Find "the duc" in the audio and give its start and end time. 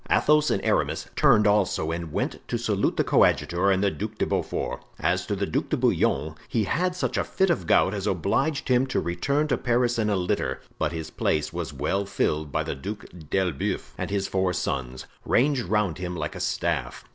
3.83-4.17, 5.35-5.69, 12.63-13.05